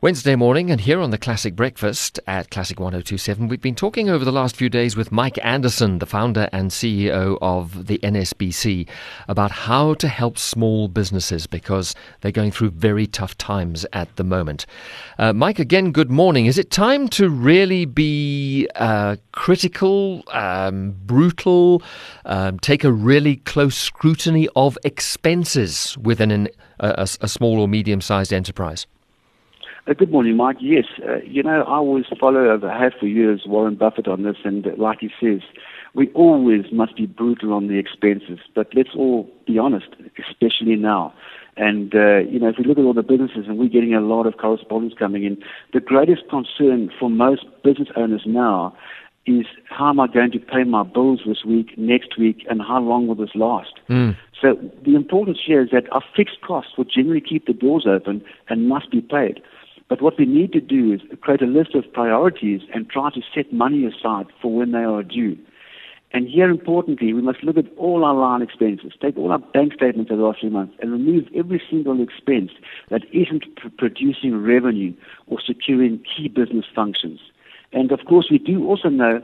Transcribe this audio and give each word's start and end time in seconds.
Wednesday 0.00 0.36
morning, 0.36 0.70
and 0.70 0.82
here 0.82 1.00
on 1.00 1.10
the 1.10 1.18
Classic 1.18 1.56
Breakfast 1.56 2.20
at 2.28 2.52
Classic 2.52 2.78
1027, 2.78 3.48
we've 3.48 3.60
been 3.60 3.74
talking 3.74 4.08
over 4.08 4.24
the 4.24 4.30
last 4.30 4.54
few 4.54 4.68
days 4.68 4.94
with 4.94 5.10
Mike 5.10 5.44
Anderson, 5.44 5.98
the 5.98 6.06
founder 6.06 6.48
and 6.52 6.70
CEO 6.70 7.36
of 7.42 7.88
the 7.88 7.98
NSBC, 7.98 8.88
about 9.26 9.50
how 9.50 9.94
to 9.94 10.06
help 10.06 10.38
small 10.38 10.86
businesses 10.86 11.48
because 11.48 11.96
they're 12.20 12.30
going 12.30 12.52
through 12.52 12.70
very 12.70 13.08
tough 13.08 13.36
times 13.38 13.84
at 13.92 14.14
the 14.14 14.22
moment. 14.22 14.66
Uh, 15.18 15.32
Mike, 15.32 15.58
again, 15.58 15.90
good 15.90 16.12
morning. 16.12 16.46
Is 16.46 16.58
it 16.58 16.70
time 16.70 17.08
to 17.08 17.28
really 17.28 17.84
be 17.84 18.68
uh, 18.76 19.16
critical, 19.32 20.22
um, 20.28 20.94
brutal, 21.06 21.82
um, 22.24 22.60
take 22.60 22.84
a 22.84 22.92
really 22.92 23.38
close 23.38 23.74
scrutiny 23.74 24.48
of 24.54 24.78
expenses 24.84 25.98
within 25.98 26.30
an, 26.30 26.48
a, 26.78 27.08
a 27.20 27.26
small 27.26 27.58
or 27.58 27.66
medium 27.66 28.00
sized 28.00 28.32
enterprise? 28.32 28.86
Uh, 29.88 29.94
good 29.94 30.10
morning, 30.10 30.36
Mike. 30.36 30.58
Yes, 30.60 30.84
uh, 31.08 31.16
you 31.24 31.42
know, 31.42 31.62
I 31.62 31.76
always 31.76 32.04
follow, 32.20 32.60
I 32.62 32.82
have 32.82 32.92
for 33.00 33.06
years, 33.06 33.44
Warren 33.46 33.74
Buffett 33.74 34.06
on 34.06 34.22
this, 34.22 34.36
and 34.44 34.66
uh, 34.66 34.70
like 34.76 34.98
he 35.00 35.08
says, 35.18 35.40
we 35.94 36.10
always 36.12 36.66
must 36.70 36.94
be 36.96 37.06
brutal 37.06 37.54
on 37.54 37.68
the 37.68 37.78
expenses, 37.78 38.38
but 38.54 38.68
let's 38.74 38.90
all 38.94 39.30
be 39.46 39.58
honest, 39.58 39.88
especially 40.18 40.76
now. 40.76 41.14
And, 41.56 41.94
uh, 41.94 42.18
you 42.18 42.38
know, 42.38 42.48
if 42.48 42.56
we 42.58 42.64
look 42.64 42.76
at 42.76 42.84
all 42.84 42.92
the 42.92 43.02
businesses 43.02 43.46
and 43.48 43.56
we're 43.58 43.70
getting 43.70 43.94
a 43.94 44.00
lot 44.00 44.26
of 44.26 44.36
correspondence 44.36 44.92
coming 44.98 45.24
in, 45.24 45.42
the 45.72 45.80
greatest 45.80 46.28
concern 46.28 46.90
for 47.00 47.08
most 47.08 47.46
business 47.64 47.88
owners 47.96 48.22
now 48.26 48.76
is 49.26 49.46
how 49.70 49.88
am 49.88 50.00
I 50.00 50.06
going 50.06 50.32
to 50.32 50.38
pay 50.38 50.64
my 50.64 50.82
bills 50.82 51.20
this 51.26 51.44
week, 51.46 51.78
next 51.78 52.18
week, 52.18 52.44
and 52.50 52.60
how 52.60 52.80
long 52.80 53.06
will 53.06 53.14
this 53.14 53.34
last? 53.34 53.80
Mm. 53.88 54.16
So 54.40 54.54
the 54.84 54.94
importance 54.94 55.38
here 55.44 55.62
is 55.62 55.70
that 55.72 55.90
our 55.92 56.02
fixed 56.14 56.42
costs 56.46 56.72
will 56.76 56.84
generally 56.84 57.22
keep 57.22 57.46
the 57.46 57.52
doors 57.54 57.86
open 57.88 58.22
and 58.50 58.68
must 58.68 58.90
be 58.90 59.00
paid. 59.00 59.40
But 59.88 60.02
what 60.02 60.18
we 60.18 60.26
need 60.26 60.52
to 60.52 60.60
do 60.60 60.92
is 60.92 61.00
create 61.20 61.42
a 61.42 61.46
list 61.46 61.74
of 61.74 61.90
priorities 61.92 62.60
and 62.74 62.88
try 62.88 63.10
to 63.10 63.22
set 63.34 63.52
money 63.52 63.86
aside 63.86 64.26
for 64.40 64.54
when 64.54 64.72
they 64.72 64.84
are 64.84 65.02
due. 65.02 65.36
And 66.12 66.26
here, 66.26 66.50
importantly, 66.50 67.12
we 67.12 67.20
must 67.20 67.42
look 67.42 67.58
at 67.58 67.66
all 67.76 68.04
our 68.04 68.14
line 68.14 68.40
expenses, 68.40 68.92
take 69.00 69.16
all 69.18 69.30
our 69.30 69.38
bank 69.38 69.74
statements 69.74 70.10
of 70.10 70.18
the 70.18 70.24
last 70.24 70.40
three 70.40 70.48
months, 70.48 70.74
and 70.80 70.90
remove 70.90 71.24
every 71.34 71.62
single 71.70 72.02
expense 72.02 72.50
that 72.88 73.02
isn't 73.12 73.44
pr- 73.56 73.68
producing 73.76 74.42
revenue 74.42 74.94
or 75.26 75.38
securing 75.40 75.98
key 75.98 76.28
business 76.28 76.64
functions. 76.74 77.20
And 77.72 77.92
of 77.92 78.00
course, 78.08 78.28
we 78.30 78.38
do 78.38 78.66
also 78.66 78.88
know, 78.88 79.22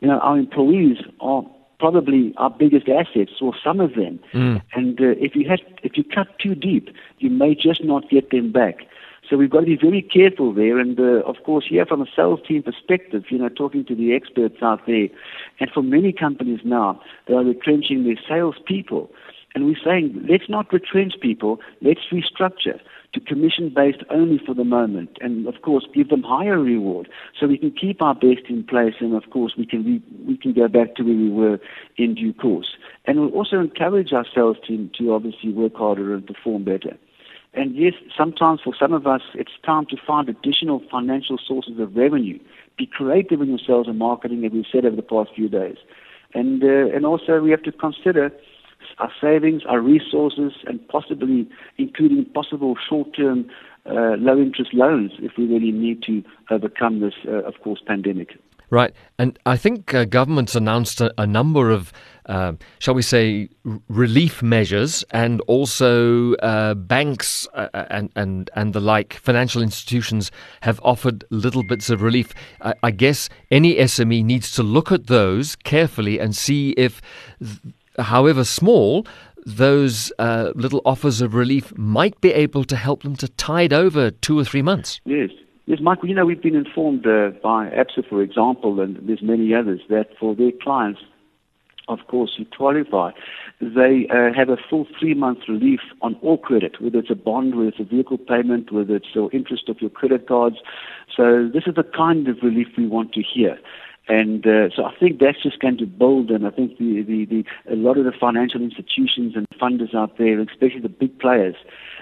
you 0.00 0.08
know, 0.08 0.18
our 0.20 0.38
employees 0.38 0.98
are 1.20 1.44
probably 1.78 2.32
our 2.36 2.48
biggest 2.48 2.88
assets, 2.88 3.32
or 3.40 3.52
some 3.62 3.80
of 3.80 3.94
them. 3.94 4.20
Mm. 4.32 4.62
And 4.72 5.00
uh, 5.00 5.14
if 5.18 5.34
you 5.34 5.46
had, 5.48 5.60
if 5.82 5.98
you 5.98 6.04
cut 6.04 6.28
too 6.38 6.54
deep, 6.54 6.88
you 7.18 7.28
may 7.28 7.56
just 7.56 7.82
not 7.82 8.08
get 8.08 8.30
them 8.30 8.52
back. 8.52 8.86
So 9.32 9.38
we've 9.38 9.48
got 9.48 9.60
to 9.60 9.66
be 9.66 9.78
very 9.80 10.02
careful 10.02 10.52
there. 10.52 10.78
And 10.78 11.00
uh, 11.00 11.26
of 11.26 11.36
course, 11.42 11.64
here 11.66 11.86
from 11.86 12.02
a 12.02 12.06
sales 12.14 12.40
team 12.46 12.62
perspective, 12.62 13.24
you 13.30 13.38
know, 13.38 13.48
talking 13.48 13.82
to 13.86 13.94
the 13.94 14.14
experts 14.14 14.56
out 14.60 14.80
there, 14.86 15.08
and 15.58 15.70
for 15.72 15.82
many 15.82 16.12
companies 16.12 16.60
now, 16.66 17.00
they 17.26 17.32
are 17.32 17.42
retrenching 17.42 18.04
their 18.04 18.20
salespeople. 18.28 19.10
And 19.54 19.64
we're 19.64 19.80
saying, 19.82 20.26
let's 20.28 20.50
not 20.50 20.70
retrench 20.70 21.14
people, 21.22 21.60
let's 21.80 22.00
restructure 22.12 22.78
to 23.14 23.20
commission 23.20 23.72
based 23.74 24.02
only 24.10 24.38
for 24.44 24.54
the 24.54 24.64
moment. 24.64 25.16
And 25.22 25.46
of 25.46 25.62
course, 25.62 25.86
give 25.94 26.10
them 26.10 26.22
higher 26.22 26.58
reward 26.58 27.08
so 27.40 27.46
we 27.46 27.56
can 27.56 27.70
keep 27.70 28.02
our 28.02 28.14
best 28.14 28.50
in 28.50 28.64
place. 28.64 28.96
And 29.00 29.14
of 29.14 29.30
course, 29.30 29.54
we 29.56 29.64
can, 29.64 29.82
re- 29.82 30.02
we 30.26 30.36
can 30.36 30.52
go 30.52 30.68
back 30.68 30.94
to 30.96 31.04
where 31.04 31.16
we 31.16 31.30
were 31.30 31.58
in 31.96 32.16
due 32.16 32.34
course. 32.34 32.76
And 33.06 33.18
we'll 33.18 33.30
also 33.30 33.60
encourage 33.60 34.12
our 34.12 34.26
sales 34.34 34.58
team 34.68 34.90
to 34.98 35.14
obviously 35.14 35.52
work 35.52 35.74
harder 35.74 36.12
and 36.12 36.26
perform 36.26 36.64
better. 36.64 36.98
And 37.54 37.74
yes, 37.74 37.94
sometimes 38.16 38.60
for 38.62 38.74
some 38.78 38.92
of 38.92 39.06
us, 39.06 39.20
it's 39.34 39.52
time 39.64 39.86
to 39.86 39.96
find 39.96 40.28
additional 40.28 40.82
financial 40.90 41.38
sources 41.38 41.78
of 41.78 41.94
revenue. 41.94 42.38
Be 42.78 42.86
creative 42.86 43.42
in 43.42 43.48
your 43.48 43.58
sales 43.58 43.88
and 43.88 43.98
marketing, 43.98 44.44
as 44.44 44.52
we've 44.52 44.64
said 44.72 44.86
over 44.86 44.96
the 44.96 45.02
past 45.02 45.30
few 45.34 45.48
days. 45.48 45.76
And, 46.32 46.64
uh, 46.64 46.94
and 46.94 47.04
also 47.04 47.40
we 47.40 47.50
have 47.50 47.62
to 47.64 47.72
consider 47.72 48.32
our 48.98 49.12
savings, 49.20 49.62
our 49.68 49.80
resources, 49.80 50.52
and 50.66 50.86
possibly 50.88 51.48
including 51.76 52.24
possible 52.24 52.74
short-term 52.88 53.50
uh, 53.84 54.16
low-interest 54.18 54.72
loans 54.72 55.12
if 55.18 55.32
we 55.36 55.46
really 55.46 55.72
need 55.72 56.02
to 56.04 56.22
overcome 56.50 57.00
this, 57.00 57.14
uh, 57.26 57.42
of 57.42 57.60
course, 57.60 57.82
pandemic. 57.86 58.38
Right. 58.72 58.94
And 59.18 59.38
I 59.44 59.58
think 59.58 59.92
uh, 59.92 60.06
governments 60.06 60.54
announced 60.54 61.02
a, 61.02 61.12
a 61.18 61.26
number 61.26 61.70
of, 61.70 61.92
uh, 62.24 62.54
shall 62.78 62.94
we 62.94 63.02
say, 63.02 63.50
r- 63.66 63.78
relief 63.88 64.42
measures, 64.42 65.04
and 65.10 65.42
also 65.42 66.32
uh, 66.36 66.72
banks 66.72 67.46
uh, 67.52 67.68
uh, 67.74 67.84
and, 67.90 68.10
and, 68.16 68.50
and 68.56 68.72
the 68.72 68.80
like, 68.80 69.12
financial 69.12 69.60
institutions 69.60 70.30
have 70.62 70.80
offered 70.82 71.22
little 71.28 71.62
bits 71.62 71.90
of 71.90 72.00
relief. 72.00 72.32
I, 72.62 72.72
I 72.82 72.90
guess 72.92 73.28
any 73.50 73.74
SME 73.74 74.24
needs 74.24 74.50
to 74.52 74.62
look 74.62 74.90
at 74.90 75.06
those 75.06 75.54
carefully 75.54 76.18
and 76.18 76.34
see 76.34 76.70
if, 76.70 77.02
however 77.98 78.42
small, 78.42 79.06
those 79.44 80.10
uh, 80.18 80.52
little 80.54 80.80
offers 80.86 81.20
of 81.20 81.34
relief 81.34 81.76
might 81.76 82.18
be 82.22 82.32
able 82.32 82.64
to 82.64 82.76
help 82.76 83.02
them 83.02 83.16
to 83.16 83.28
tide 83.28 83.74
over 83.74 84.10
two 84.10 84.38
or 84.38 84.46
three 84.46 84.62
months. 84.62 84.98
Yes. 85.04 85.28
Yes, 85.66 85.78
Michael, 85.80 86.08
you 86.08 86.14
know, 86.14 86.26
we've 86.26 86.42
been 86.42 86.56
informed 86.56 87.06
uh, 87.06 87.30
by 87.40 87.70
ABSA, 87.70 88.08
for 88.08 88.20
example, 88.20 88.80
and 88.80 88.98
there's 89.06 89.22
many 89.22 89.54
others, 89.54 89.80
that 89.88 90.08
for 90.18 90.34
their 90.34 90.50
clients, 90.60 91.00
of 91.86 92.00
course, 92.08 92.32
who 92.36 92.44
qualify, 92.44 93.12
they 93.60 94.08
uh, 94.10 94.32
have 94.34 94.48
a 94.48 94.56
full 94.68 94.88
three-month 94.98 95.40
relief 95.48 95.80
on 96.00 96.16
all 96.16 96.36
credit, 96.36 96.80
whether 96.80 96.98
it's 96.98 97.10
a 97.10 97.14
bond, 97.14 97.54
whether 97.54 97.68
it's 97.68 97.78
a 97.80 97.84
vehicle 97.84 98.18
payment, 98.18 98.72
whether 98.72 98.96
it's 98.96 99.14
your 99.14 99.30
interest 99.32 99.68
of 99.68 99.80
your 99.80 99.90
credit 99.90 100.26
cards. 100.26 100.56
So 101.16 101.48
this 101.52 101.64
is 101.66 101.76
the 101.76 101.84
kind 101.84 102.26
of 102.26 102.38
relief 102.42 102.68
we 102.76 102.88
want 102.88 103.12
to 103.12 103.22
hear. 103.22 103.56
And 104.08 104.44
uh, 104.46 104.68
so 104.74 104.84
I 104.84 104.94
think 104.98 105.20
that's 105.20 105.40
just 105.42 105.60
going 105.60 105.78
to 105.78 105.86
build, 105.86 106.30
and 106.30 106.44
I 106.44 106.50
think 106.50 106.76
the, 106.78 107.02
the, 107.02 107.24
the, 107.24 107.44
a 107.72 107.76
lot 107.76 107.96
of 107.98 108.04
the 108.04 108.12
financial 108.12 108.60
institutions 108.60 109.34
and 109.36 109.46
funders 109.60 109.94
out 109.94 110.18
there, 110.18 110.40
especially 110.40 110.80
the 110.80 110.88
big 110.88 111.18
players, 111.20 111.54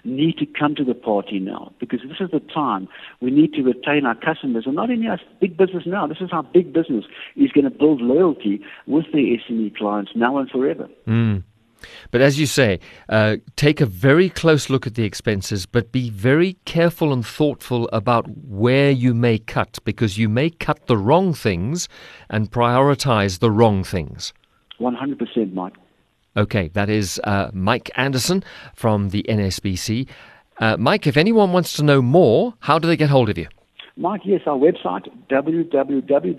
need 0.02 0.38
to 0.38 0.46
come 0.46 0.74
to 0.76 0.84
the 0.84 0.94
party 0.94 1.38
now 1.38 1.72
because 1.78 2.00
this 2.08 2.16
is 2.20 2.30
the 2.30 2.40
time 2.40 2.88
we 3.20 3.30
need 3.30 3.52
to 3.52 3.62
retain 3.62 4.06
our 4.06 4.14
customers. 4.14 4.64
And 4.66 4.76
not 4.76 4.90
only 4.90 5.08
our 5.08 5.20
big 5.40 5.58
business 5.58 5.84
now, 5.86 6.06
this 6.06 6.18
is 6.22 6.30
how 6.30 6.42
big 6.42 6.72
business 6.72 7.04
is 7.36 7.52
going 7.52 7.64
to 7.64 7.70
build 7.70 8.00
loyalty 8.00 8.62
with 8.86 9.04
their 9.12 9.22
SME 9.22 9.76
clients 9.76 10.12
now 10.14 10.38
and 10.38 10.48
forever. 10.48 10.88
Mm. 11.06 11.42
But 12.10 12.20
as 12.20 12.38
you 12.38 12.46
say, 12.46 12.80
uh, 13.08 13.36
take 13.56 13.80
a 13.80 13.86
very 13.86 14.28
close 14.28 14.70
look 14.70 14.86
at 14.86 14.94
the 14.94 15.04
expenses, 15.04 15.66
but 15.66 15.92
be 15.92 16.10
very 16.10 16.54
careful 16.64 17.12
and 17.12 17.24
thoughtful 17.24 17.88
about 17.92 18.28
where 18.46 18.90
you 18.90 19.14
may 19.14 19.38
cut, 19.38 19.78
because 19.84 20.18
you 20.18 20.28
may 20.28 20.50
cut 20.50 20.86
the 20.86 20.96
wrong 20.96 21.32
things 21.34 21.88
and 22.28 22.50
prioritize 22.50 23.38
the 23.38 23.50
wrong 23.50 23.84
things. 23.84 24.32
100%, 24.80 25.52
Mike. 25.52 25.74
Okay, 26.36 26.68
that 26.68 26.88
is 26.88 27.20
uh, 27.24 27.50
Mike 27.52 27.90
Anderson 27.96 28.44
from 28.74 29.08
the 29.10 29.24
NSBC. 29.28 30.08
Uh, 30.58 30.76
Mike, 30.78 31.06
if 31.06 31.16
anyone 31.16 31.52
wants 31.52 31.72
to 31.74 31.82
know 31.82 32.00
more, 32.00 32.54
how 32.60 32.78
do 32.78 32.86
they 32.86 32.96
get 32.96 33.10
hold 33.10 33.28
of 33.28 33.36
you? 33.38 33.48
Mike, 33.96 34.20
yes, 34.24 34.42
our 34.46 34.56
website, 34.56 35.08
www.nsbc.africa 35.28 36.34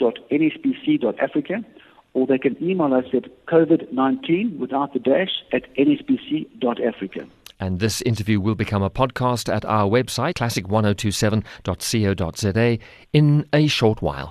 or 2.14 2.28
they 2.28 2.38
can 2.38 2.62
email 2.62 2.94
us 2.94 3.06
at 3.14 3.46
COVID-19 3.46 4.58
without 4.58 4.92
the 4.94 5.00
dash 5.00 5.44
at 5.52 5.64
nsbc.africa. 5.76 7.28
And 7.60 7.80
this 7.80 8.02
interview 8.02 8.40
will 8.40 8.56
become 8.56 8.82
a 8.82 8.90
podcast 8.90 9.54
at 9.54 9.64
our 9.66 9.88
website, 9.88 10.34
classic1027.co.za, 10.34 12.80
in 13.14 13.46
a 13.54 13.68
short 13.68 14.02
while. 14.02 14.30